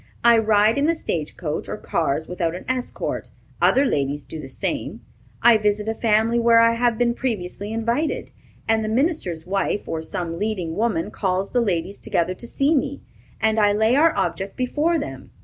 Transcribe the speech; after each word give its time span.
"I 0.23 0.39
ride 0.39 0.79
in 0.79 0.87
the 0.87 0.95
stage 0.95 1.37
coach 1.37 1.69
or 1.69 1.77
cars 1.77 2.27
without 2.27 2.55
an 2.55 2.65
escort. 2.67 3.29
Other 3.61 3.85
ladies 3.85 4.25
do 4.25 4.39
the 4.41 4.49
same. 4.49 5.01
I 5.43 5.57
visit 5.57 5.87
a 5.87 5.93
family 5.93 6.39
where 6.39 6.57
I 6.57 6.73
have 6.73 6.97
been 6.97 7.13
previously 7.13 7.71
invited, 7.71 8.31
and 8.67 8.83
the 8.83 8.89
minister's 8.89 9.45
wife, 9.45 9.87
or 9.87 10.01
some 10.01 10.39
leading 10.39 10.75
woman, 10.75 11.11
calls 11.11 11.51
the 11.51 11.61
ladies 11.61 11.99
together 11.99 12.33
to 12.33 12.47
see 12.47 12.73
me, 12.73 13.03
and 13.39 13.59
I 13.59 13.73
lay 13.73 13.95
our 13.95 14.17
object 14.17 14.57
before 14.57 14.97
them. 14.97 15.29